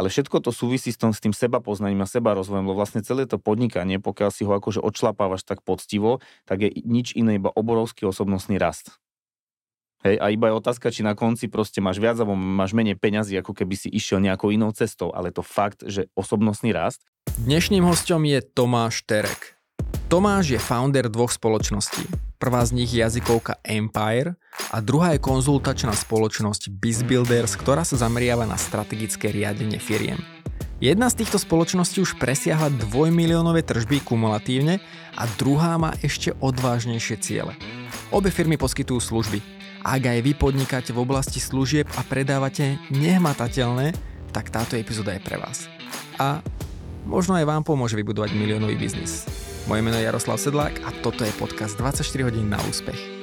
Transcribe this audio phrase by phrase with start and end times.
[0.00, 3.04] ale všetko to súvisí s, tom, s tým seba poznaním a seba rozvojom, lebo vlastne
[3.04, 7.52] celé to podnikanie, pokiaľ si ho akože odšlapávaš tak poctivo, tak je nič iné, iba
[7.52, 8.96] obrovský osobnostný rast.
[10.00, 13.36] Hej, a iba je otázka, či na konci proste máš viac alebo máš menej peňazí,
[13.36, 17.04] ako keby si išiel nejakou inou cestou, ale to fakt, že osobnostný rast.
[17.44, 19.60] Dnešným hostom je Tomáš Terek.
[20.08, 22.29] Tomáš je founder dvoch spoločností.
[22.40, 24.32] Prvá z nich je jazykovka Empire
[24.72, 30.16] a druhá je konzultačná spoločnosť BizBuilders, ktorá sa zameriava na strategické riadenie firiem.
[30.80, 34.80] Jedna z týchto spoločností už presiahla dvojmiliónové tržby kumulatívne
[35.20, 37.52] a druhá má ešte odvážnejšie ciele.
[38.08, 39.44] Obe firmy poskytujú služby,
[39.84, 43.92] ak aj vy podnikáte v oblasti služieb a predávate nehmatateľné,
[44.32, 45.68] tak táto epizóda je pre vás.
[46.16, 46.40] A
[47.04, 49.28] možno aj vám pomôže vybudovať miliónový biznis.
[49.68, 53.20] Moje meno je Jaroslav Sedlák a toto je podcast 24 hodín na úspech.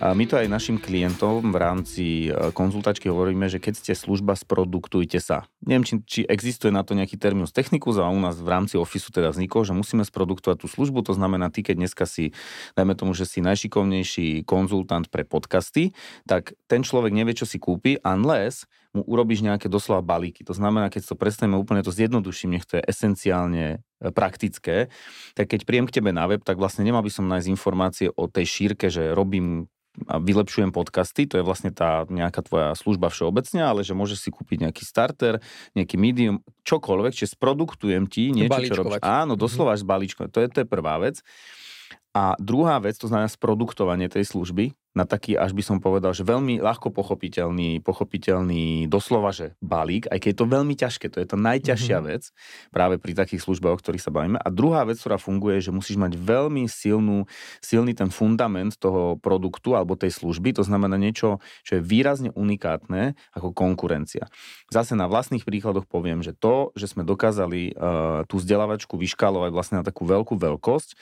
[0.00, 4.32] A my to aj našim klientom v rámci e, konzultačky hovoríme, že keď ste služba,
[4.32, 5.44] sproduktujte sa.
[5.60, 9.12] Neviem, či, či existuje na to nejaký terminus technicus, a u nás v rámci Officeu
[9.12, 12.32] teda vznikol, že musíme sproduktovať tú službu, to znamená, ty keď dneska si,
[12.80, 15.92] dajme tomu, že si najšikovnejší konzultant pre podcasty,
[16.24, 20.42] tak ten človek nevie, čo si kúpi, unless mu urobíš nejaké doslova balíky.
[20.46, 24.90] To znamená, keď to prestaneme úplne to zjednoduším, nech to je esenciálne e, praktické,
[25.38, 28.26] tak keď príjem k tebe na web, tak vlastne nemal by som nájsť informácie o
[28.26, 29.70] tej šírke, že robím
[30.06, 34.30] a vylepšujem podcasty, to je vlastne tá nejaká tvoja služba všeobecne, ale že môžeš si
[34.30, 35.42] kúpiť nejaký starter,
[35.74, 39.02] nejaký medium, čokoľvek, čiže sproduktujem ti niečo, čo robíš.
[39.02, 39.40] Áno, mhm.
[39.42, 40.30] doslova až z balíčko.
[40.30, 41.20] To je, to je prvá vec.
[42.14, 46.26] A druhá vec, to znamená sproduktovanie tej služby na taký, až by som povedal, že
[46.26, 51.28] veľmi ľahko pochopiteľný, pochopiteľný doslova, že balík, aj keď je to veľmi ťažké, to je
[51.30, 52.10] to najťažšia mm-hmm.
[52.10, 52.22] vec
[52.74, 54.38] práve pri takých službách, o ktorých sa bavíme.
[54.42, 57.30] A druhá vec, ktorá funguje, je, že musíš mať veľmi silnú,
[57.62, 63.14] silný ten fundament toho produktu alebo tej služby, to znamená niečo, čo je výrazne unikátne
[63.30, 64.26] ako konkurencia.
[64.74, 69.76] Zase na vlastných príkladoch poviem, že to, že sme dokázali uh, tú vzdelávačku vyškálovať vlastne
[69.78, 70.98] na takú veľkú veľkosť,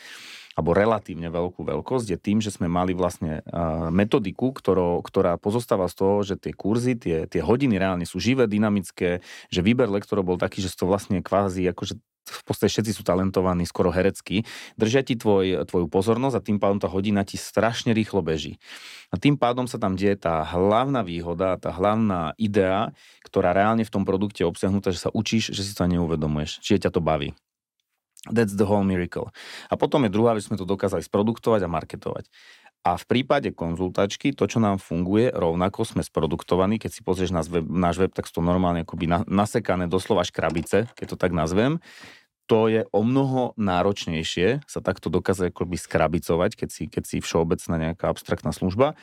[0.58, 3.46] alebo relatívne veľkú veľkosť, je tým, že sme mali vlastne
[3.94, 8.50] metodiku, ktorou, ktorá pozostáva z toho, že tie kurzy, tie, tie hodiny reálne sú živé,
[8.50, 9.22] dynamické,
[9.54, 11.94] že výber lektorov bol taký, že to vlastne kvázi akože
[12.28, 14.44] v podstate všetci sú talentovaní, skoro hereckí,
[14.76, 18.60] držia ti tvoj, tvoju pozornosť a tým pádom tá hodina ti strašne rýchlo beží.
[19.08, 22.92] A tým pádom sa tam deje tá hlavná výhoda, tá hlavná idea,
[23.24, 26.88] ktorá reálne v tom produkte je obsiahnutá, že sa učíš, že si to neuvedomuješ, čiže
[26.88, 27.32] ťa to baví.
[28.26, 29.30] That's the whole miracle.
[29.70, 32.26] A potom je druhá, že sme to dokázali sproduktovať a marketovať.
[32.86, 36.80] A v prípade konzultačky, to, čo nám funguje, rovnako sme sproduktovaní.
[36.80, 40.90] Keď si pozrieš náš web, náš web tak sú to normálne akoby nasekané doslova škrabice,
[40.96, 41.82] keď to tak nazvem.
[42.48, 47.74] To je o mnoho náročnejšie sa takto dokázať akoby skrabicovať, keď si, keď si všeobecná
[47.76, 48.96] nejaká abstraktná služba.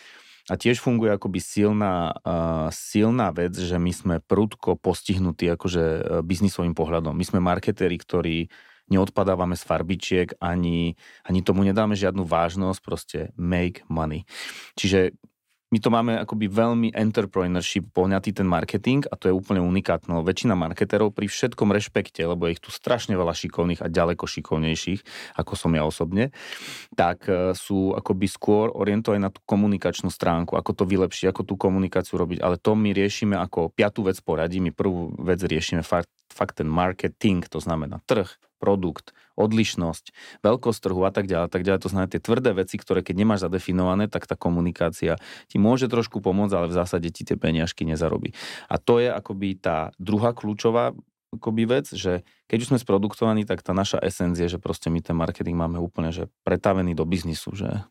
[0.50, 6.02] A tiež funguje akoby silná, uh, silná vec, že my sme prudko postihnutí akože uh,
[6.26, 7.14] biznisovým pohľadom.
[7.14, 8.50] My sme marketéri, ktorí
[8.90, 10.94] neodpadávame z farbičiek, ani,
[11.26, 14.28] ani tomu nedáme žiadnu vážnosť, proste make money.
[14.78, 15.18] Čiže
[15.76, 20.24] my to máme akoby veľmi entrepreneurship poňatý ten marketing a to je úplne unikátne.
[20.24, 25.04] Väčšina marketerov pri všetkom rešpekte, lebo je ich tu strašne veľa šikovných a ďaleko šikovnejších,
[25.36, 26.32] ako som ja osobne,
[26.96, 31.60] tak e, sú akoby skôr orientovaní na tú komunikačnú stránku, ako to vylepšiť, ako tú
[31.60, 32.40] komunikáciu robiť.
[32.40, 34.64] Ale to my riešime ako piatú vec poradí.
[34.64, 38.28] My prvú vec riešime fakt, fakt ten marketing, to znamená trh,
[38.60, 40.12] produkt, odlišnosť,
[40.44, 41.80] veľkosť trhu a tak ďalej, tak ďalej.
[41.86, 45.16] To znamená tie tvrdé veci, ktoré keď nemáš zadefinované, tak tá komunikácia
[45.48, 48.36] ti môže trošku pomôcť, ale v zásade ti tie peniažky nezarobí.
[48.68, 50.92] A to je akoby tá druhá kľúčová
[51.36, 55.20] akoby vec, že keď už sme sproduktovaní, tak tá naša esencia, že proste my ten
[55.20, 57.84] marketing máme úplne že pretavený do biznisu, že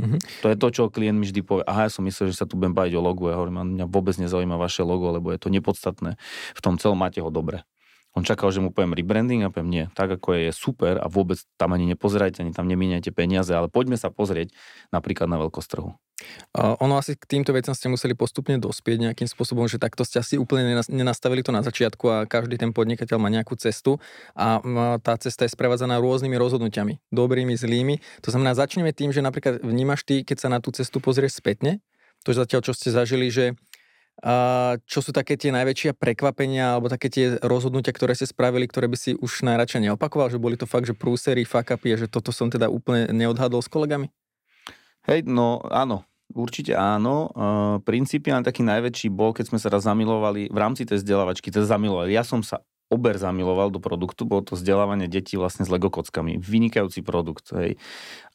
[0.00, 0.42] Mm-hmm.
[0.42, 2.56] To je to, čo klient mi vždy povie, aha, ja som myslel, že sa tu
[2.58, 6.18] budem baviť o logu, ja hovorím, mňa vôbec nezaujíma vaše logo, lebo je to nepodstatné.
[6.56, 7.62] V tom celom máte ho dobre.
[8.12, 9.84] On čakal, že mu poviem rebranding a poviem nie.
[9.96, 13.96] Tak ako je super a vôbec tam ani nepozerajte, ani tam nemíňajte peniaze, ale poďme
[13.96, 14.52] sa pozrieť
[14.92, 15.96] napríklad na veľkosť trhu.
[16.54, 20.22] Uh, ono asi k týmto veciam ste museli postupne dospieť nejakým spôsobom, že takto ste
[20.22, 23.98] asi úplne nenastavili to na začiatku a každý ten podnikateľ má nejakú cestu
[24.38, 24.62] a
[25.02, 27.98] tá cesta je sprevádzaná rôznymi rozhodnutiami, dobrými, zlými.
[28.22, 31.82] To znamená, začneme tým, že napríklad vnímaš ty, keď sa na tú cestu pozrieš spätne,
[32.22, 33.58] to zatiaľ, čo ste zažili, že
[34.22, 34.34] a
[34.86, 38.94] čo sú také tie najväčšie prekvapenia alebo také tie rozhodnutia, ktoré ste spravili, ktoré by
[38.94, 42.46] si už najradšej neopakoval, že boli to fakt, že prúsery, fuck upy že toto som
[42.46, 44.14] teda úplne neodhadol s kolegami?
[45.10, 47.28] Hej, no áno, Určite áno.
[47.36, 51.68] Uh, principiálne taký najväčší bol, keď sme sa raz zamilovali v rámci tej vzdelávačky, teda
[51.68, 52.16] zamilovali.
[52.16, 55.88] Ja som sa ober zamiloval do produktu, bolo to vzdelávanie detí vlastne s Lego.
[55.88, 57.48] Vynikajúci produkt.
[57.56, 57.80] Hej.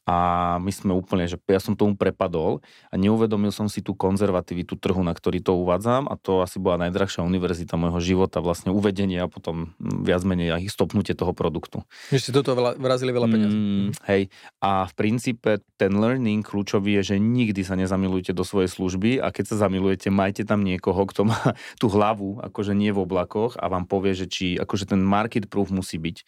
[0.08, 4.80] A my sme úplne, že ja som tomu prepadol a neuvedomil som si tú konzervativitu
[4.80, 9.20] trhu, na ktorý to uvádzam a to asi bola najdrahšia univerzita môjho života, vlastne uvedenie
[9.20, 11.84] a potom viac menej aj stopnutie toho produktu.
[12.08, 13.52] Si toto veľa, vrazili veľa peniazí.
[13.52, 14.22] Mm, hej,
[14.64, 19.28] a v princípe ten learning kľúčový je, že nikdy sa nezamilujte do svojej služby a
[19.28, 21.36] keď sa zamilujete, majte tam niekoho, kto má
[21.80, 25.68] tú hlavu, akože nie v oblakoch a vám povie, že či akože ten market proof
[25.68, 26.24] musí byť.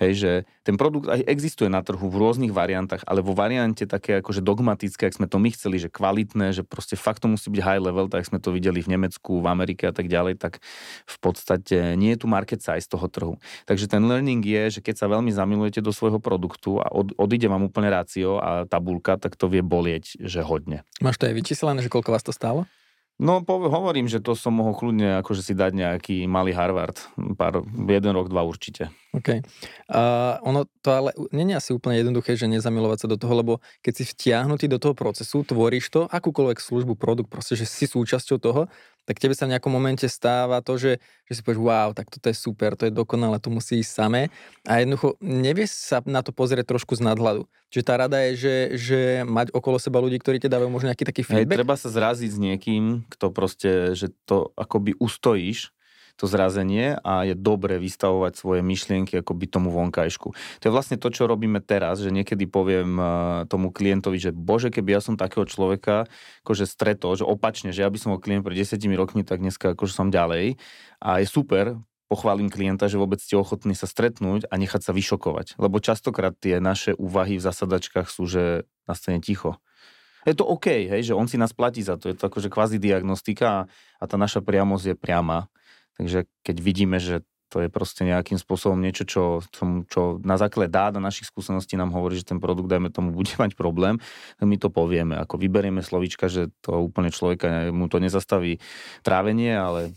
[0.00, 0.32] Hej, že
[0.64, 5.12] ten produkt aj existuje na trhu v rôznych variantách, ale vo variante také akože dogmatické,
[5.12, 8.08] ak sme to my chceli, že kvalitné, že proste fakt to musí byť high level,
[8.08, 10.64] tak sme to videli v Nemecku, v Amerike a tak ďalej, tak
[11.04, 13.36] v podstate nie je tu market size toho trhu.
[13.68, 17.52] Takže ten learning je, že keď sa veľmi zamilujete do svojho produktu a od, odíde
[17.52, 20.88] vám úplne rácio a tabulka, tak to vie bolieť, že hodne.
[21.04, 22.64] Máš to aj vyčíslené, že koľko vás to stálo?
[23.20, 26.96] No, po, hovorím, že to som mohol kľudne akože si dať nejaký malý Harvard.
[27.36, 28.88] Pár, jeden rok, dva určite.
[29.12, 29.44] OK.
[29.92, 33.52] Uh, ono to ale je asi úplne jednoduché, že nezamilovať sa do toho, lebo
[33.84, 38.40] keď si vtiahnutý do toho procesu, tvoríš to, akúkoľvek službu, produkt, proste, že si súčasťou
[38.40, 38.72] toho,
[39.08, 42.30] tak tebe sa v nejakom momente stáva to, že, že si povieš, wow, tak toto
[42.30, 44.22] je super, to je dokonalé, to musí ísť samé.
[44.68, 47.48] A jednoducho nevieš sa na to pozrieť trošku z nadhľadu.
[47.70, 51.06] Čiže tá rada je, že, že mať okolo seba ľudí, ktorí ti dávajú možno nejaký
[51.06, 51.54] taký feedback.
[51.54, 55.70] Hej, treba sa zraziť s niekým, kto proste, že to akoby ustojíš
[56.20, 60.28] to zrazenie a je dobre vystavovať svoje myšlienky akoby tomu vonkajšku.
[60.36, 63.06] To je vlastne to, čo robíme teraz, že niekedy poviem eh,
[63.48, 66.04] tomu klientovi, že bože, keby ja som takého človeka
[66.44, 69.72] akože stretol, že opačne, že ja by som bol klient pred 10 rokmi, tak dneska
[69.72, 70.60] akože som ďalej
[71.00, 71.80] a je super,
[72.10, 75.56] pochválim klienta, že vôbec ste ochotní sa stretnúť a nechať sa vyšokovať.
[75.62, 79.62] Lebo častokrát tie naše úvahy v zasadačkách sú, že nastane ticho.
[80.28, 82.12] Je to OK, hej, že on si nás platí za to.
[82.12, 85.48] Je to akože kvázi diagnostika a tá naša priamosť je priama.
[85.98, 90.70] Takže keď vidíme, že to je proste nejakým spôsobom niečo, čo, čo, čo na základe
[90.70, 93.98] dát a našich skúseností nám hovorí, že ten produkt, dajme tomu, bude mať problém,
[94.38, 95.18] tak my to povieme.
[95.18, 98.62] Ako vyberieme slovička, že to úplne človeka, mu to nezastaví
[99.02, 99.90] trávenie, ale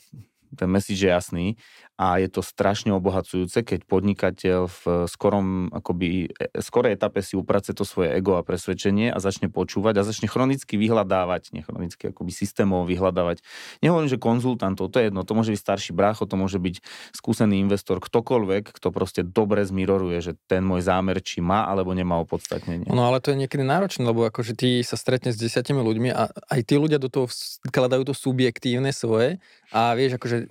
[0.57, 1.45] ten message je jasný
[1.93, 7.77] a je to strašne obohacujúce, keď podnikateľ v skorom, akoby, e, skorej etape si uprace
[7.77, 12.89] to svoje ego a presvedčenie a začne počúvať a začne chronicky vyhľadávať, nechronicky akoby systémov
[12.89, 13.45] vyhľadávať.
[13.85, 16.81] Nehovorím, že konzultantov, to je jedno, to môže byť starší brácho, to môže byť
[17.13, 22.17] skúsený investor, ktokoľvek, kto proste dobre zmiroruje, že ten môj zámer či má alebo nemá
[22.17, 22.89] opodstatnenie.
[22.89, 26.33] No ale to je niekedy náročné, lebo akože ty sa stretne s desiatimi ľuďmi a
[26.33, 27.29] aj tí ľudia do toho
[27.69, 29.37] vkladajú to subjektívne svoje
[29.69, 30.49] a vieš, akože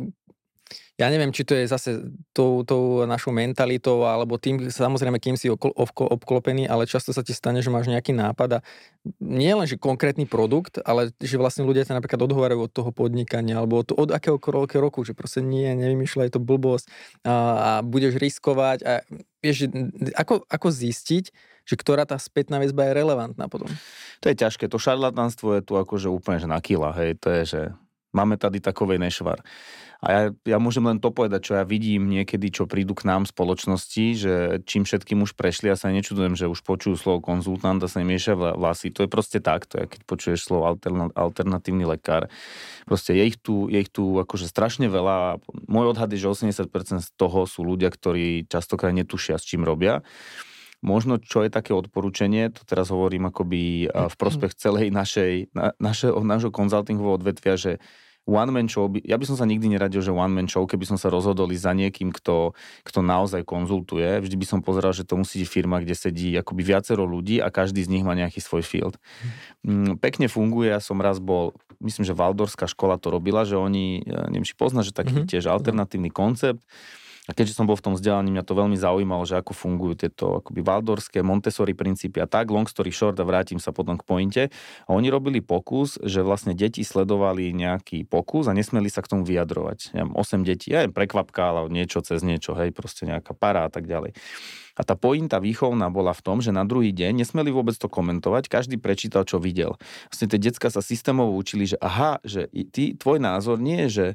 [1.02, 1.98] ja neviem, či to je zase
[2.30, 7.34] tou, tou našou mentalitou, alebo tým, samozrejme, kým si okol, obklopený, ale často sa ti
[7.34, 8.64] stane, že máš nejaký nápad a
[9.18, 13.58] nie len, že konkrétny produkt, ale že vlastne ľudia sa napríklad odhovárajú od toho podnikania,
[13.58, 14.38] alebo od, od akého
[14.78, 16.86] roku, že proste nie, nevymýšľaj to blbosť
[17.26, 19.02] a, a budeš riskovať a
[19.42, 19.66] vieš,
[20.14, 21.24] ako, ako zistiť,
[21.66, 23.70] že ktorá tá spätná väzba je relevantná potom?
[24.22, 27.42] To je ťažké, to šarlatánstvo je tu akože úplne že na kila, hej, to je,
[27.46, 27.60] že
[28.14, 29.42] máme tady takovej nešvar.
[30.02, 33.22] A ja, ja môžem len to povedať, čo ja vidím niekedy, čo prídu k nám
[33.22, 34.34] spoločnosti, že
[34.66, 38.10] čím všetkým už prešli, ja sa nečudujem, že už počujú slovo konzultant a sa im
[38.10, 38.90] miešia vlasy.
[38.98, 40.66] To je proste tak, to je, keď počuješ slovo
[41.14, 42.26] alternatívny lekár.
[42.82, 45.38] Proste je ich tu, je ich tu akože strašne veľa.
[45.70, 46.66] Môj odhad je, že 80%
[46.98, 50.02] z toho sú ľudia, ktorí častokrát netušia, s čím robia.
[50.82, 56.18] Možno, čo je také odporúčanie, to teraz hovorím akoby v prospech celej našej, na, našeho,
[56.26, 57.78] našho konzultingového odvetvia, že
[58.22, 60.86] one man show, by, ja by som sa nikdy neradil, že one man show, keby
[60.86, 62.54] som sa rozhodol za niekým, kto,
[62.86, 64.22] kto naozaj konzultuje.
[64.22, 67.50] Vždy by som pozeral, že to musí byť firma, kde sedí akoby viacero ľudí a
[67.50, 68.94] každý z nich má nejaký svoj field.
[69.66, 74.06] Mm, pekne funguje, ja som raz bol, myslím, že Valdorská škola to robila, že oni,
[74.06, 75.30] neviem, či pozná, že taký mm-hmm.
[75.30, 76.62] tiež alternatívny koncept,
[77.22, 80.42] a keďže som bol v tom vzdelaní, mňa to veľmi zaujímalo, že ako fungujú tieto
[80.42, 84.42] akoby valdorské, Montessori princípy a tak, long story short a vrátim sa potom k pointe.
[84.86, 89.22] A oni robili pokus, že vlastne deti sledovali nejaký pokus a nesmeli sa k tomu
[89.22, 89.94] vyjadrovať.
[89.94, 93.86] Ja 8 detí, ja prekvapka, ale niečo cez niečo, hej, proste nejaká para a tak
[93.86, 94.18] ďalej.
[94.74, 98.50] A tá pointa výchovná bola v tom, že na druhý deň nesmeli vôbec to komentovať,
[98.50, 99.78] každý prečítal, čo videl.
[100.10, 104.06] Vlastne tie decka sa systémovo učili, že aha, že ty, tvoj názor nie je, že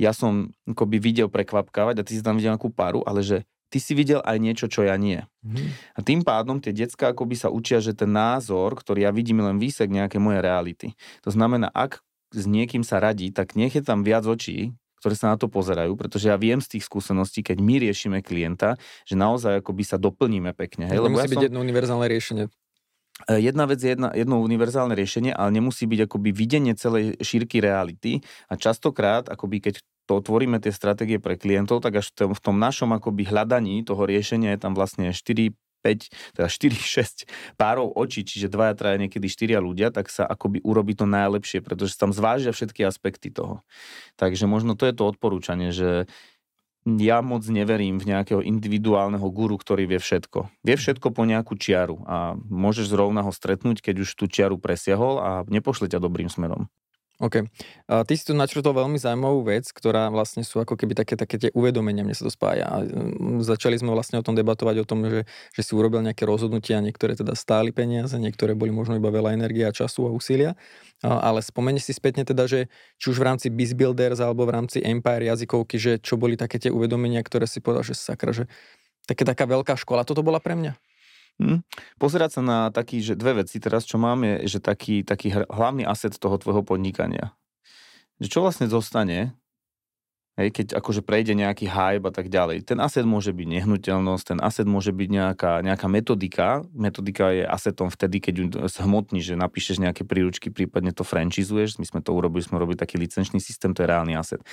[0.00, 3.78] ja som akoby videl prekvapkávať a ty si tam videl nejakú paru, ale že ty
[3.78, 5.22] si videl aj niečo, čo ja nie.
[5.44, 5.68] Mm-hmm.
[5.94, 9.60] A tým pádom tie decka akoby sa učia, že ten názor, ktorý ja vidím, len
[9.60, 10.96] výsek nejaké moje reality.
[11.22, 12.00] To znamená, ak
[12.32, 15.96] s niekým sa radí, tak nech je tam viac očí, ktoré sa na to pozerajú,
[15.96, 18.76] pretože ja viem z tých skúseností, keď my riešime klienta,
[19.08, 20.92] že naozaj akoby sa doplníme pekne.
[20.92, 21.00] Hej?
[21.00, 21.46] Lebo musí ja byť som...
[21.48, 22.44] jedno univerzálne riešenie.
[23.28, 27.64] E, jedna vec je jedna, jedno univerzálne riešenie, ale nemusí byť akoby videnie celej šírky
[27.64, 28.20] reality
[28.52, 29.74] a častokrát, akoby keď
[30.10, 33.86] to otvoríme tie stratégie pre klientov, tak až v tom, v tom našom akoby hľadaní
[33.86, 37.24] toho riešenia je tam vlastne 4 5, teda 4, 6
[37.60, 41.96] párov očí, čiže dvaja, traja, niekedy štyria ľudia, tak sa akoby urobí to najlepšie, pretože
[41.96, 43.64] tam zvážia všetky aspekty toho.
[44.20, 46.04] Takže možno to je to odporúčanie, že
[46.84, 50.48] ja moc neverím v nejakého individuálneho guru, ktorý vie všetko.
[50.64, 55.20] Vie všetko po nejakú čiaru a môžeš zrovna ho stretnúť, keď už tú čiaru presiahol
[55.20, 56.72] a nepošle ťa dobrým smerom.
[57.20, 57.44] OK.
[57.84, 61.36] A ty si tu načrtol veľmi zaujímavú vec, ktorá vlastne sú ako keby také, také
[61.36, 62.64] tie uvedomenia, mne sa to spája.
[62.64, 66.24] A mm, začali sme vlastne o tom debatovať, o tom, že, že si urobil nejaké
[66.24, 70.56] rozhodnutia, niektoré teda stáli peniaze, niektoré boli možno iba veľa energie a času a úsilia.
[71.04, 74.80] A, ale spomenieš si spätne teda, že či už v rámci BizBuilders alebo v rámci
[74.80, 78.48] Empire jazykovky, že čo boli také tie uvedomenia, ktoré si povedal, že sakra, že
[79.04, 80.72] také taká veľká škola, toto bola pre mňa?
[81.40, 81.64] Hm.
[81.96, 85.88] Pozerať sa na taký, že dve veci teraz, čo mám, je, že taký, taký hlavný
[85.88, 87.32] aset toho tvojho podnikania.
[88.20, 89.32] Že čo vlastne zostane,
[90.36, 92.68] hej, keď akože prejde nejaký hype a tak ďalej.
[92.68, 96.60] Ten aset môže byť nehnuteľnosť, ten aset môže byť nejaká, nejaká metodika.
[96.76, 101.80] Metodika je asetom vtedy, keď ju zhmotní, že napíšeš nejaké príručky, prípadne to franchisuješ.
[101.80, 104.44] My sme to urobili, sme robili taký licenčný systém, to je reálny aset.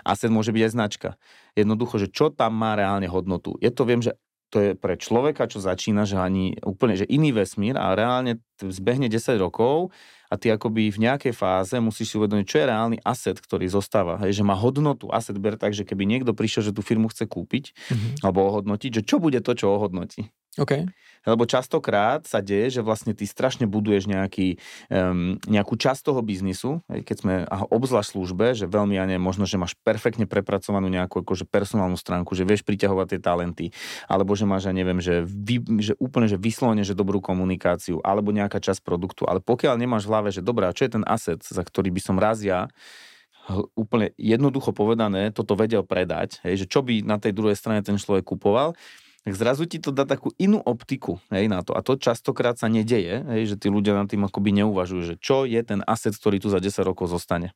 [0.00, 1.08] Aset môže byť aj značka.
[1.52, 3.60] Jednoducho, že čo tam má reálne hodnotu.
[3.60, 4.16] Je to, viem, že
[4.52, 9.08] to je pre človeka, čo začína, že ani úplne, že iný vesmír a reálne zbehne
[9.08, 9.88] 10 rokov
[10.28, 14.20] a ty akoby v nejakej fáze musíš si uvedomiť, čo je reálny asset, ktorý zostáva.
[14.20, 15.08] Hej, že má hodnotu.
[15.08, 18.12] Asset ber tak, že keby niekto prišiel, že tú firmu chce kúpiť mm-hmm.
[18.24, 20.28] alebo ohodnotiť, že čo bude to, čo ohodnotí.
[20.60, 20.84] Okay.
[21.22, 24.58] Lebo častokrát sa deje, že vlastne ty strašne buduješ nejaký,
[24.90, 29.60] um, nejakú časť toho biznisu, keď sme, a obzvlášť službe, že veľmi, ja možno, že
[29.60, 33.66] máš perfektne prepracovanú nejakú akože personálnu stránku, že vieš priťahovať tie talenty,
[34.10, 38.34] alebo že máš, ja neviem, že, vy, že úplne, že vyslovene, že dobrú komunikáciu, alebo
[38.34, 39.26] nejaká časť produktu.
[39.30, 42.16] Ale pokiaľ nemáš v hlave, že dobrá, čo je ten asset, za ktorý by som
[42.18, 42.66] raz ja
[43.74, 47.98] úplne jednoducho povedané toto vedel predať, hej, že čo by na tej druhej strane ten
[47.98, 48.78] človek kupoval,
[49.22, 51.78] tak zrazu ti to dá takú inú optiku hej, na to.
[51.78, 55.46] A to častokrát sa nedeje, hej, že tí ľudia nad tým akoby neuvažujú, že čo
[55.46, 57.54] je ten asset, ktorý tu za 10 rokov zostane.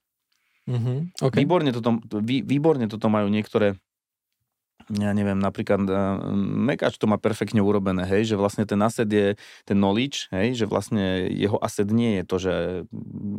[0.66, 1.38] Mm-hmm, okay.
[1.42, 3.78] výborne, toto, vý, výborne toto majú niektoré
[4.86, 9.34] ja neviem, napríklad uh, Mekač to má perfektne urobené, hej, že vlastne ten asset je
[9.66, 12.56] ten knowledge, hej, že vlastne jeho asset nie je to, že,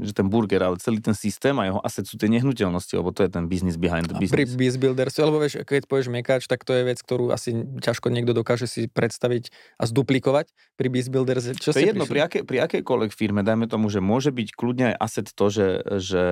[0.04, 3.24] že ten burger, ale celý ten systém a jeho asset sú tie nehnuteľnosti, lebo to
[3.24, 4.36] je ten business behind the business.
[4.36, 8.12] A pri Builders, alebo vieš, keď povieš Mekač, tak to je vec, ktorú asi ťažko
[8.12, 11.56] niekto dokáže si predstaviť a zduplikovať pri Biz Builders.
[11.58, 14.86] Čo to je jedno, pri, aké, pri akejkoľvek firme, dajme tomu, že môže byť kľudne
[14.94, 15.68] aj asset to, že,
[16.04, 16.24] že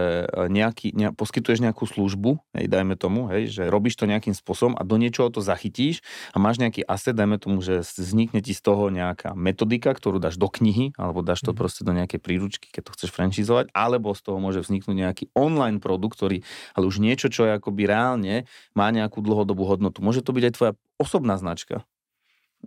[0.52, 4.84] nejaký, ne, poskytuješ nejakú službu, hej, dajme tomu, hej, že robíš to nejakým spôsobom a
[4.96, 6.00] do niečoho to zachytíš
[6.32, 10.40] a máš nejaký asset, dajme tomu, že vznikne ti z toho nejaká metodika, ktorú dáš
[10.40, 11.60] do knihy, alebo dáš to mm.
[11.60, 15.84] proste do nejakej príručky, keď to chceš franchisovať, alebo z toho môže vzniknúť nejaký online
[15.84, 20.00] produkt, ktorý, ale už niečo, čo je akoby reálne, má nejakú dlhodobú hodnotu.
[20.00, 21.84] Môže to byť aj tvoja osobná značka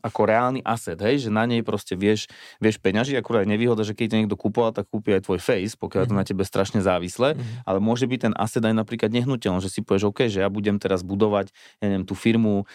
[0.01, 3.95] ako reálny asset, hej, že na nej proste vieš, vieš peňažiť, akurát je nevýhoda, že
[3.95, 6.11] keď to niekto kúpoval, tak kúpi aj tvoj face, pokiaľ mm-hmm.
[6.11, 6.21] to mhm.
[6.21, 7.67] na tebe strašne závislé, mm-hmm.
[7.69, 10.81] ale môže byť ten asset aj napríklad nehnuteľný, že si povieš, OK, že ja budem
[10.81, 11.51] teraz budovať,
[11.83, 12.67] ja neviem, tú firmu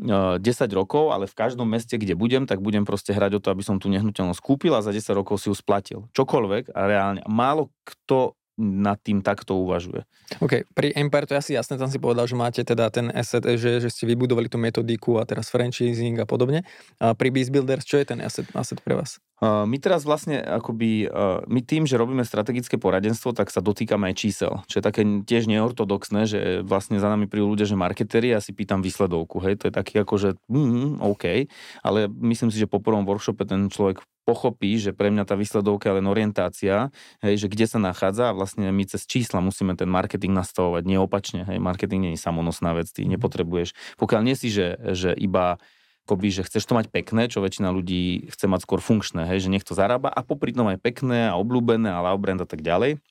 [0.00, 0.40] 10
[0.72, 3.76] rokov, ale v každom meste, kde budem, tak budem proste hrať o to, aby som
[3.76, 6.06] tú nehnuteľnosť kúpil a za 10 rokov si ju splatil.
[6.14, 7.20] Čokoľvek a reálne.
[7.26, 10.04] Málo kto nad tým takto uvažuje.
[10.44, 13.42] OK, pri Empire to je asi jasné, tam si povedal, že máte teda ten asset,
[13.56, 16.68] že, že ste vybudovali tú metodiku a teraz franchising a podobne.
[17.00, 19.16] A pri Beast Builders, čo je ten asset, asset pre vás?
[19.40, 21.08] My teraz vlastne akoby,
[21.48, 25.48] my tým, že robíme strategické poradenstvo, tak sa dotýkame aj čísel, čo je také tiež
[25.48, 29.72] neortodoxné, že vlastne za nami prídu ľudia, že marketéri, ja si pýtam výsledovku, hej, to
[29.72, 31.48] je taký ako, že mm, OK,
[31.80, 35.90] ale myslím si, že po prvom workshope ten človek pochopí, že pre mňa tá výsledovka
[35.90, 39.90] je len orientácia, hej, že kde sa nachádza a vlastne my cez čísla musíme ten
[39.90, 43.18] marketing nastavovať, nie opačne, hej, marketing nie je samonosná vec, ty mhm.
[43.18, 45.58] nepotrebuješ, pokiaľ nie si, že, že iba
[46.06, 49.52] akoby, že chceš to mať pekné, čo väčšina ľudí chce mať skôr funkčné, hej, že
[49.52, 52.62] nech to zarába a popri tom aj pekné a obľúbené a love brand a tak
[52.62, 53.02] ďalej,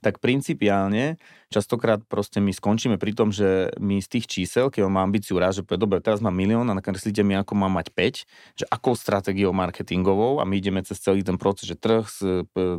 [0.00, 5.10] tak principiálne častokrát proste my skončíme pri tom, že my z tých čísel, keď mám
[5.10, 8.62] ambíciu raz, že povie, dobre, teraz mám milión a nakreslíte mi, ako mám mať 5,
[8.62, 12.06] že akou stratégiou marketingovou a my ideme cez celý ten proces, že trh,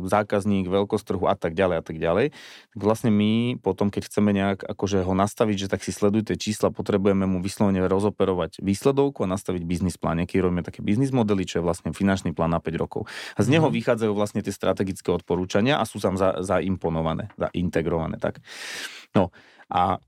[0.08, 2.26] zákazník, veľkosť trhu a tak ďalej a tak ďalej,
[2.72, 6.72] tak vlastne my potom, keď chceme nejak akože ho nastaviť, že tak si sledujte čísla,
[6.72, 10.24] potrebujeme mu vyslovene rozoperovať výsledovku a nastaviť biznis plán.
[10.24, 13.04] Niekedy robíme také biznis modely, čo je vlastne finančný plán na 5 rokov.
[13.36, 13.78] A z neho mm-hmm.
[13.84, 16.40] vychádzajú vlastne tie strategické odporúčania a sú tam za,
[17.38, 18.16] zaintegrované.
[18.18, 18.38] Tak.
[19.16, 19.28] No
[19.74, 19.98] a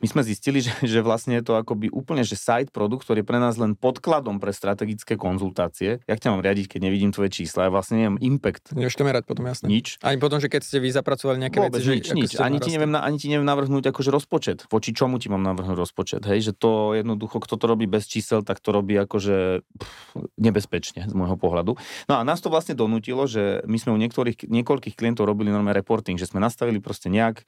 [0.00, 3.28] my sme zistili, že, že vlastne je to akoby úplne, že side produkt, ktorý je
[3.28, 6.04] pre nás len podkladom pre strategické konzultácie.
[6.04, 7.68] Jak ťa mám riadiť, keď nevidím tvoje čísla?
[7.68, 8.76] Ja vlastne neviem impact.
[8.76, 9.66] Nevieš to merať potom, jasne.
[9.70, 9.96] Nič.
[10.04, 12.30] Ani potom, že keď ste vy zapracovali nejaké Vôbec, veci, nič, že nič.
[12.36, 14.58] Ani ti, neviem, ani ti neviem navrhnúť akože rozpočet.
[14.68, 16.22] Voči čomu ti mám navrhnúť rozpočet?
[16.28, 19.90] Hej, že to jednoducho, kto to robí bez čísel, tak to robí akože pff,
[20.36, 21.78] nebezpečne z môjho pohľadu.
[22.10, 25.76] No a nás to vlastne donútilo, že my sme u niektorých, niekoľkých klientov robili normálne
[25.76, 27.44] reporting, že sme nastavili proste nejak e,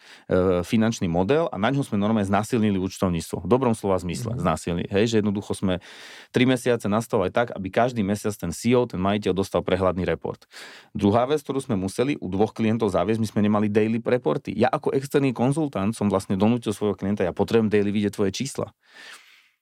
[0.64, 3.42] finančný model a na ňom sme normálne znásilnili účtovníctvo.
[3.42, 4.46] V dobrom slova zmysle mm.
[4.46, 4.86] znásilnili.
[4.94, 5.82] Hej, že jednoducho sme
[6.30, 10.46] 3 mesiace nastavovali tak, aby každý mesiac ten CEO, ten majiteľ dostal prehľadný report.
[10.94, 14.54] Druhá vec, ktorú sme museli u dvoch klientov zaviesť, my sme nemali daily reporty.
[14.54, 18.70] Ja ako externý konzultant som vlastne donútil svojho klienta, ja potrebujem daily vidieť tvoje čísla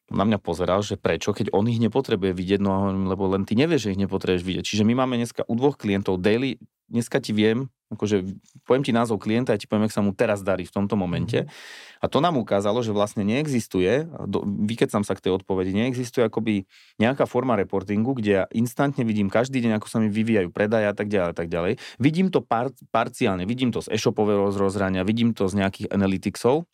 [0.06, 3.90] na mňa pozeral, že prečo, keď on ich nepotrebuje vidieť, no lebo len ty nevieš,
[3.90, 4.62] že ich nepotrebuješ vidieť.
[4.62, 8.26] Čiže my máme dneska u dvoch klientov daily, dneska ti viem, akože
[8.66, 11.46] poviem ti názov klienta a ti poviem, jak sa mu teraz darí v tomto momente.
[11.46, 12.02] Mm-hmm.
[12.02, 14.04] A to nám ukázalo, že vlastne neexistuje,
[14.68, 16.68] vykecam sa k tej odpovedi, neexistuje akoby
[17.00, 20.94] nejaká forma reportingu, kde ja instantne vidím každý deň, ako sa mi vyvíjajú predaje a
[20.94, 21.72] tak ďalej tak ďalej.
[22.00, 26.64] Vidím to par- parciálne, vidím to z e-shopového rozhrania, vidím to z nejakých analyticsov,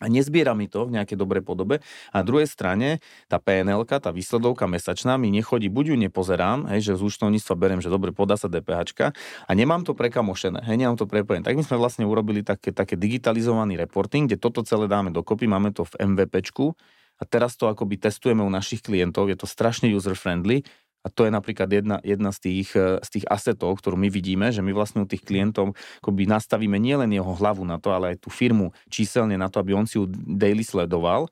[0.00, 1.84] a nezbiera mi to v nejakej dobrej podobe.
[2.10, 6.80] A na druhej strane tá PNL, tá výsledovka mesačná mi nechodí, buď ju nepozerám, hej,
[6.90, 9.12] že z účtovníctva beriem, že dobre, podá sa DPH
[9.46, 11.44] a nemám to prekamošené, hej, nemám to prepojené.
[11.44, 15.70] Tak my sme vlastne urobili také, také digitalizovaný reporting, kde toto celé dáme dokopy, máme
[15.76, 16.74] to v MVPčku
[17.20, 20.66] a teraz to akoby testujeme u našich klientov, je to strašne user-friendly
[21.02, 24.54] a to je napríklad jedna, jedna z, tých, eh, z tých asetov, ktorú my vidíme,
[24.54, 28.22] že my vlastne u tých klientov akoby nastavíme nielen jeho hlavu na to, ale aj
[28.22, 31.26] tú firmu číselne na to, aby on si ju daily sledoval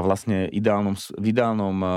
[0.00, 1.90] a vlastne ideálnom, v ideálnom eh,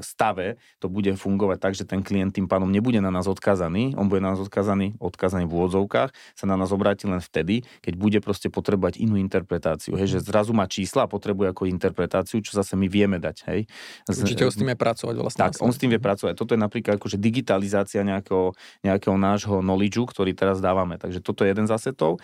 [0.00, 4.08] stave to bude fungovať tak, že ten klient tým pádom nebude na nás odkazaný, on
[4.08, 8.18] bude na nás odkazaný, odkazaný v úvodzovkách, sa na nás obráti len vtedy, keď bude
[8.24, 9.94] proste potrebovať inú interpretáciu.
[9.94, 13.36] Hej, že zrazu má čísla a potrebuje ako interpretáciu, čo zase my vieme dať.
[13.52, 13.60] Hej.
[14.08, 15.40] Určite ho s tým je pracovať vlastne.
[15.44, 16.34] Tak, on s tým vie pracovať.
[16.34, 20.96] Toto je napríklad akože digitalizácia nejakého, nejakého nášho knowledge, ktorý teraz dávame.
[20.96, 22.22] Takže toto je jeden z asetov.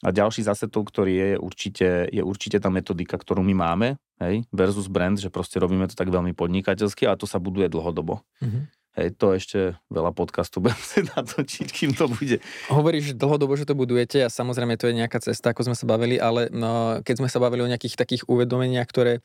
[0.00, 3.88] A ďalší z asetov, ktorý je, je určite, je určite tá metodika, ktorú my máme,
[4.20, 8.22] hej, versus brand, že proste robíme to tak veľmi podnikateľsky a to sa buduje dlhodobo.
[8.42, 8.62] Mm-hmm.
[8.98, 9.58] Hej, to ešte
[9.94, 12.42] veľa podcastu budem si natočiť, kým to bude.
[12.66, 16.18] Hovoríš dlhodobo, že to budujete a samozrejme to je nejaká cesta, ako sme sa bavili,
[16.18, 19.22] ale no, keď sme sa bavili o nejakých takých uvedomeniach, ktoré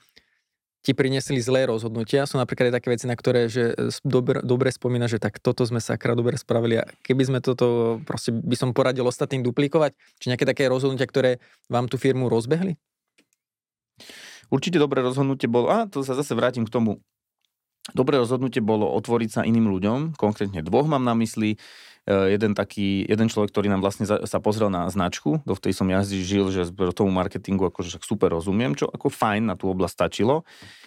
[0.83, 2.27] ti priniesli zlé rozhodnutia.
[2.27, 3.71] Sú napríklad aj také veci, na ktoré že
[4.03, 8.35] dobre, dobre spomína, že tak toto sme sakra dobre spravili a keby sme toto, proste
[8.35, 11.39] by som poradil ostatným duplikovať, či nejaké také rozhodnutia, ktoré
[11.71, 12.75] vám tú firmu rozbehli?
[14.53, 17.01] Určite dobré rozhodnutie bolo, a to sa zase vrátim k tomu,
[17.97, 21.57] dobré rozhodnutie bolo otvoriť sa iným ľuďom, konkrétne dvoch mám na mysli,
[22.03, 25.71] Eh, jeden taký, jeden človek, ktorý nám vlastne za, sa pozrel na značku, do tej
[25.71, 30.03] som ja žil, že tomu marketingu akože super rozumiem, čo ako fajn na tú oblasť
[30.03, 30.43] stačilo,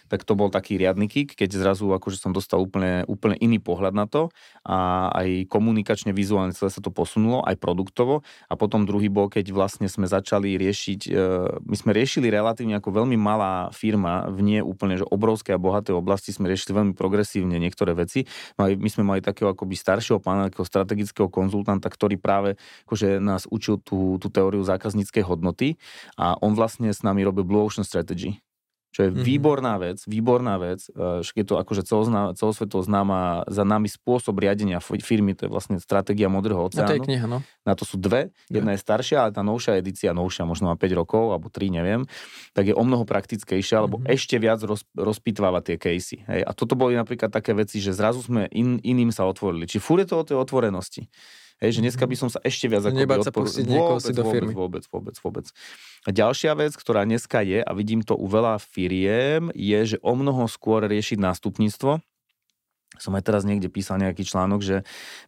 [0.07, 3.95] tak to bol taký riadny kick, keď zrazu akože som dostal úplne, úplne iný pohľad
[3.95, 4.31] na to
[4.63, 8.23] a aj komunikačne, vizuálne celé sa to posunulo, aj produktovo.
[8.47, 11.15] A potom druhý bol, keď vlastne sme začali riešiť, eh,
[11.63, 15.95] my sme riešili relatívne ako veľmi malá firma v nie úplne že obrovskej a bohatej
[15.99, 18.25] oblasti, sme riešili veľmi progresívne niektoré veci.
[18.57, 22.55] My sme mali takého akoby staršieho pána, takého strategického konzultanta, ktorý práve
[22.89, 25.77] akože nás učil tú, tú teóriu zákazníckej hodnoty.
[26.17, 28.46] A on vlastne s nami robil Blue Ocean Strategy
[28.97, 29.29] čo je mm-hmm.
[29.29, 30.89] výborná vec, výborná vec.
[31.37, 36.33] Je to akože celozná, celosvetovo známa za nami spôsob riadenia firmy, to je vlastne stratégia
[36.33, 36.89] Modrého oceánu.
[36.89, 37.45] No to je kniha, no.
[37.69, 40.97] Na to sú dve, jedna je staršia, ale tá novšia edícia, novšia, možno má 5
[40.97, 42.09] rokov, alebo 3, neviem,
[42.57, 44.09] tak je o mnoho praktickejšia, mm-hmm.
[44.09, 46.25] ešte viac roz, rozpitváva tie casey.
[46.25, 46.49] Hej.
[46.49, 49.69] A toto boli napríklad také veci, že zrazu sme in, iným sa otvorili.
[49.69, 51.13] Či furt je to o tej otvorenosti.
[51.57, 54.25] Hej, že dneska by som sa ešte viac ako Nebať sa pustiť vôbec, si do
[54.29, 54.53] firmy.
[54.53, 55.47] Vôbec, vôbec, vôbec,
[56.05, 60.13] A ďalšia vec, ktorá dneska je, a vidím to u veľa firiem, je, že o
[60.13, 62.05] mnoho skôr riešiť nástupníctvo,
[62.99, 64.77] som aj teraz niekde písal nejaký článok, že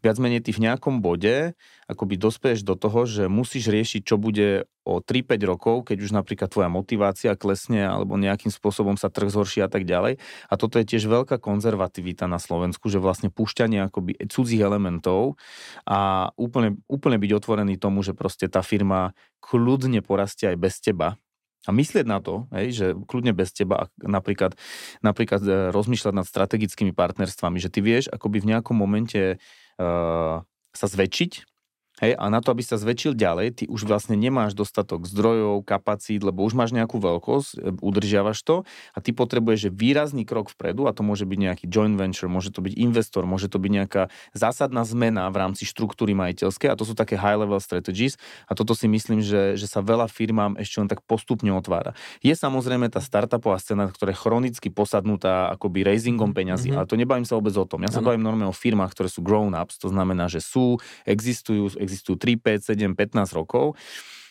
[0.00, 1.54] viac menej ty v nejakom bode
[1.88, 6.48] akoby dospeješ do toho, že musíš riešiť, čo bude o 3-5 rokov, keď už napríklad
[6.48, 10.20] tvoja motivácia klesne alebo nejakým spôsobom sa trh zhorší a tak ďalej.
[10.48, 15.36] A toto je tiež veľká konzervativita na Slovensku, že vlastne púšťanie akoby cudzích elementov
[15.84, 19.12] a úplne, úplne byť otvorený tomu, že proste tá firma
[19.44, 21.20] kľudne porastie aj bez teba,
[21.68, 24.56] a myslieť na to, hej, že kľudne bez teba napríklad,
[25.04, 30.40] napríklad e, rozmýšľať nad strategickými partnerstvami, že ty vieš akoby v nejakom momente uh,
[30.72, 31.57] sa zväčšiť
[31.98, 36.22] Hej, a na to, aby sa zväčšil ďalej, ty už vlastne nemáš dostatok zdrojov, kapacít,
[36.22, 38.62] lebo už máš nejakú veľkosť, e, udržiavaš to
[38.94, 42.54] a ty potrebuješ že výrazný krok vpredu a to môže byť nejaký joint venture, môže
[42.54, 46.86] to byť investor, môže to byť nejaká zásadná zmena v rámci štruktúry majiteľskej a to
[46.86, 48.14] sú také high level strategies
[48.46, 51.98] a toto si myslím, že, že sa veľa firmám ešte len tak postupne otvára.
[52.22, 56.78] Je samozrejme tá startupová scéna, ktorá je chronicky posadnutá akoby raisingom peňazí, mm-hmm.
[56.78, 57.82] ale to nebavím sa vôbec o tom.
[57.82, 58.14] Ja sa ano.
[58.14, 62.36] bavím normálne o firmách, ktoré sú grown ups, to znamená, že sú, existujú, existujú 3,
[62.36, 63.74] 5, 7, 15 rokov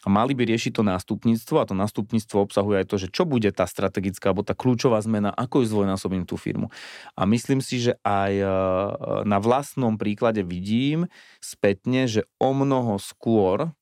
[0.06, 3.52] a mali by riešiť to nástupníctvo a to nástupníctvo obsahuje aj to, že čo bude
[3.52, 6.72] tá strategická alebo tá kľúčová zmena, ako ju zdvojnásobím tú firmu.
[7.20, 8.48] A myslím si, že aj e,
[9.28, 11.12] na vlastnom príklade vidím
[11.44, 13.76] spätne, že o mnoho skôr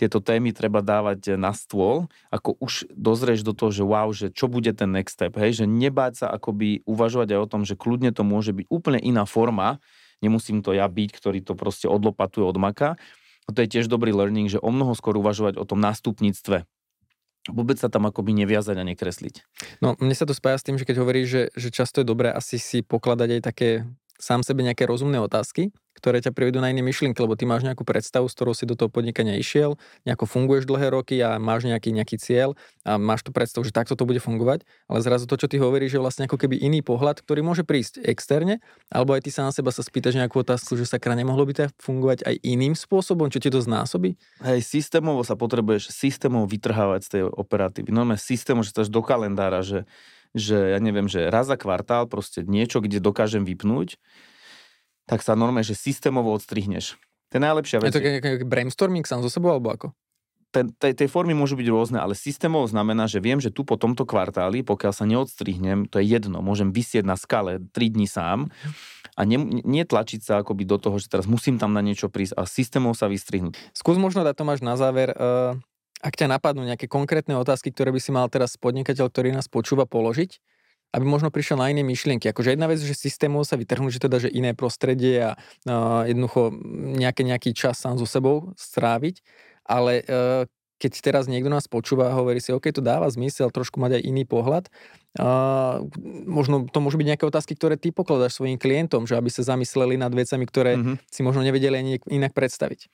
[0.00, 4.48] tieto témy treba dávať na stôl, ako už dozrieš do toho, že wow, že čo
[4.48, 8.08] bude ten next step, hej, že nebáť sa akoby uvažovať aj o tom, že kľudne
[8.16, 9.76] to môže byť úplne iná forma,
[10.20, 13.00] nemusím to ja byť, ktorý to proste odlopatuje od maka.
[13.44, 16.68] A to je tiež dobrý learning, že o mnoho skôr uvažovať o tom nástupníctve
[17.48, 19.34] vôbec sa tam akoby neviazať a nekresliť.
[19.80, 22.28] No, mne sa to spája s tým, že keď hovoríš, že, že často je dobré
[22.28, 23.68] asi si pokladať aj také
[24.20, 27.84] sám sebe nejaké rozumné otázky, ktoré ťa privedú na iné myšlienky, lebo ty máš nejakú
[27.84, 29.76] predstavu, s ktorou si do toho podnikania išiel,
[30.08, 32.56] nejako funguješ dlhé roky a máš nejaký, nejaký cieľ
[32.88, 35.98] a máš tú predstavu, že takto to bude fungovať, ale zrazu to, čo ty hovoríš,
[35.98, 39.52] je vlastne ako keby iný pohľad, ktorý môže prísť externe, alebo aj ty sa na
[39.52, 43.36] seba sa spýtaš nejakú otázku, že sakra nemohlo by to fungovať aj iným spôsobom, čo
[43.36, 44.16] ti to znásobí?
[44.40, 47.92] Hej, systémovo sa potrebuješ systémovo vytrhávať z tej operatívy.
[47.92, 49.84] Normálne systémovo, že do kalendára, že
[50.34, 53.98] že ja neviem, že raz za kvartál proste niečo, kde dokážem vypnúť,
[55.10, 56.94] tak sa normálne, že systémovo odstrihneš.
[57.30, 57.90] To je najlepšia vec.
[57.90, 59.88] Je to nejaký brainstorming sám zo sebou, alebo ako?
[60.50, 64.02] Tej, tej formy môžu byť rôzne, ale systémovo znamená, že viem, že tu po tomto
[64.02, 68.50] kvartáli, pokiaľ sa neodstrihnem, to je jedno, môžem vysieť na skale 3 dní sám
[69.14, 72.34] a ne, nie tlačiť sa akoby do toho, že teraz musím tam na niečo prísť
[72.34, 73.54] a systémov sa vystrihnúť.
[73.78, 75.54] Skús možno dať Tomáš na záver, uh,
[76.00, 79.84] ak ťa napadnú nejaké konkrétne otázky, ktoré by si mal teraz podnikateľ, ktorý nás počúva,
[79.84, 80.40] položiť,
[80.96, 82.26] aby možno prišiel na iné myšlienky.
[82.32, 86.50] Akože jedna vec, že systémov sa vytrhnúť, že teda, že iné prostredie a uh, jednoducho
[86.98, 89.22] nejaký, nejaký čas sám so sebou stráviť,
[89.62, 90.42] ale uh,
[90.80, 94.02] keď teraz niekto nás počúva a hovorí si, OK, to dáva zmysel trošku mať aj
[94.08, 94.72] iný pohľad,
[95.20, 95.84] uh,
[96.24, 100.00] možno to môžu byť nejaké otázky, ktoré ty pokladáš svojim klientom, že aby sa zamysleli
[100.00, 100.96] nad vecami, ktoré mm-hmm.
[101.04, 102.88] si možno nevedeli ani inak predstaviť.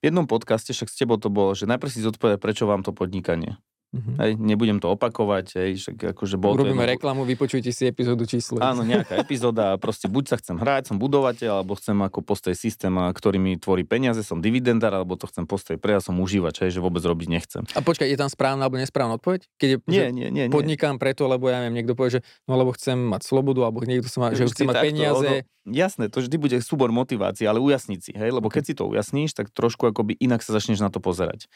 [0.00, 2.92] V jednom podcaste však s tebou to bolo, že najprv si zodpovedať, prečo vám to
[2.92, 3.56] podnikanie.
[3.90, 4.16] Mm-hmm.
[4.22, 6.94] Hej, nebudem to opakovať, hej, však akože bol Urobíme to jedno...
[6.94, 8.62] reklamu, vypočujte si epizódu číslo.
[8.62, 12.94] Áno, nejaká epizóda, proste buď sa chcem hrať, som budovateľ, alebo chcem ako postoj systém,
[12.94, 16.78] ktorý mi tvorí peniaze, som dividendár, alebo to chcem postoj pre, ja som užívač, hej,
[16.78, 17.66] že vôbec robiť nechcem.
[17.74, 19.50] A počkaj, je tam správna alebo nesprávna odpoveď?
[19.58, 20.54] Keď je, nie, nie, nie, nie.
[20.54, 24.06] podnikám preto, lebo ja neviem, niekto povie, že no lebo chcem mať slobodu, alebo niekto
[24.06, 25.18] sa má, že chce mať peniaze.
[25.18, 28.86] Ono, jasné, to vždy bude súbor motivácií, ale ujasniť si, hej, lebo keď si to
[28.86, 31.50] ujasníš, tak trošku akoby inak sa začneš na to pozerať.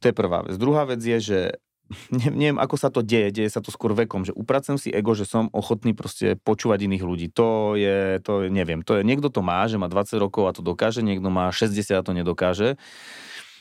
[0.00, 0.54] To je prvá vec.
[0.60, 1.40] Druhá vec je, že
[2.18, 5.14] ne, neviem, ako sa to deje, deje sa to skôr vekom, že upracujem si ego,
[5.14, 7.26] že som ochotný proste počúvať iných ľudí.
[7.38, 10.54] To je, to je, neviem, to je, niekto to má, že má 20 rokov a
[10.54, 12.74] to dokáže, niekto má 60 a to nedokáže.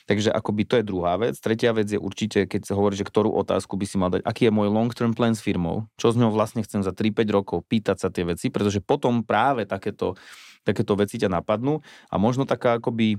[0.06, 1.34] Takže akoby to je druhá vec.
[1.42, 4.50] Tretia vec je určite, keď sa hovorí, že ktorú otázku by si mal dať, aký
[4.50, 7.98] je môj long-term plan s firmou, čo z ňou vlastne chcem za 3-5 rokov, pýtať
[8.06, 10.14] sa tie veci, pretože potom práve takéto,
[10.62, 11.82] takéto veci ťa napadnú
[12.14, 13.18] a možno taká akoby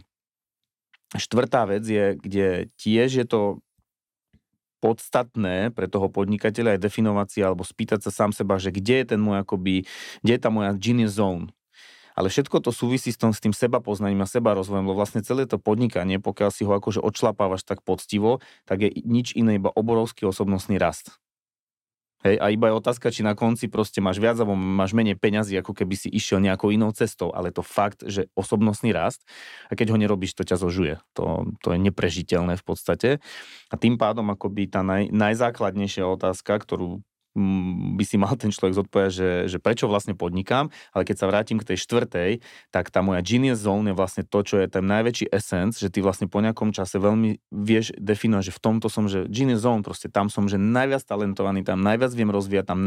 [1.15, 3.63] štvrtá vec je, kde tiež je to
[4.83, 9.07] podstatné pre toho podnikateľa je definovať si alebo spýtať sa sám seba, že kde je
[9.17, 9.87] ten môj akoby,
[10.23, 11.51] kde je tá moja genius zone.
[12.17, 15.21] Ale všetko to súvisí s, tom, s tým seba poznaním a seba rozvojom, lebo vlastne
[15.21, 19.69] celé to podnikanie, pokiaľ si ho akože odšlapávaš tak poctivo, tak je nič iné, iba
[19.69, 21.21] obrovský osobnostný rast.
[22.27, 25.55] Hej, a iba je otázka, či na konci proste máš viac alebo máš menej peňazí,
[25.63, 27.31] ako keby si išiel nejakou inou cestou.
[27.31, 29.23] Ale to fakt, že osobnostný rast,
[29.71, 30.99] a keď ho nerobíš, to ťa zožuje.
[31.15, 33.09] To, to je neprežiteľné v podstate.
[33.71, 37.07] A tým pádom akoby tá naj, najzákladnejšia otázka, ktorú
[37.97, 41.61] by si mal ten človek zodpovedať, že, že prečo vlastne podnikám, ale keď sa vrátim
[41.61, 42.31] k tej štvrtej,
[42.73, 46.01] tak tá moja genius zone je vlastne to, čo je ten najväčší essence, že ty
[46.01, 50.09] vlastne po nejakom čase veľmi vieš definovať, že v tomto som, že genius zone, proste
[50.09, 52.81] tam som, že najviac talentovaný, tam najviac viem rozvíjať, tam,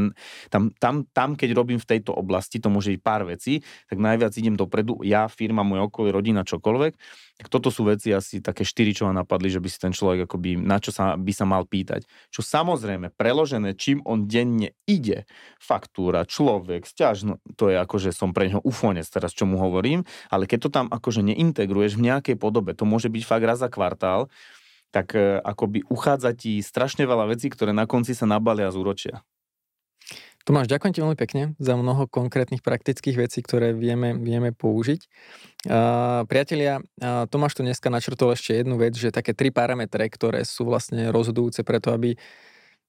[0.49, 4.33] tam, tam, tam keď robím v tejto oblasti, to môže byť pár vecí, tak najviac
[4.35, 6.97] idem dopredu, ja, firma, môj okolie, rodina, čokoľvek,
[7.39, 10.27] tak toto sú veci asi také štyri, čo ma napadli, že by si ten človek
[10.27, 12.03] akoby, na čo sa, by sa mal pýtať.
[12.35, 15.23] Čo samozrejme, preložené, čím on denne ide,
[15.55, 16.83] faktúra, človek,
[17.23, 20.69] no, to je akože som pre neho ufonec teraz, čo mu hovorím, ale keď to
[20.69, 24.27] tam akože neintegruješ v nejakej podobe, to môže byť fakt raz za kvartál,
[24.91, 29.23] tak e, akoby uchádza ti strašne veľa vecí, ktoré na konci sa nabalia a zúročia.
[30.47, 35.01] Tomáš, ďakujem ti veľmi pekne za mnoho konkrétnych praktických vecí, ktoré vieme, vieme použiť.
[35.67, 40.47] Uh, priatelia, uh, Tomáš tu dneska načrtol ešte jednu vec, že také tri parametre, ktoré
[40.47, 42.15] sú vlastne rozhodujúce preto, aby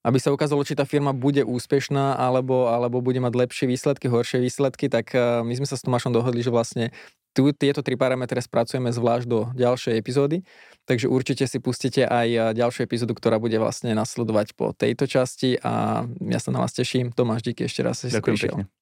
[0.01, 4.41] aby sa ukázalo, či tá firma bude úspešná alebo, alebo bude mať lepšie výsledky, horšie
[4.41, 6.89] výsledky, tak my sme sa s Tomášom dohodli, že vlastne
[7.31, 10.43] tu tieto tri parametre spracujeme zvlášť do ďalšej epizódy,
[10.83, 16.03] takže určite si pustíte aj ďalšiu epizódu, ktorá bude vlastne nasledovať po tejto časti a
[16.27, 17.15] ja sa na vás teším.
[17.15, 18.67] Tomáš, díky ešte raz, že si prišiel.
[18.67, 18.80] Pekne.